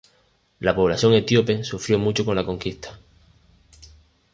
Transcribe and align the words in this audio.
La 0.61 0.75
población 0.75 1.13
etíope 1.13 1.63
sufrió 1.63 1.99
mucho 1.99 2.25
con 2.25 2.35
la 2.35 2.43
conquista. 2.43 2.97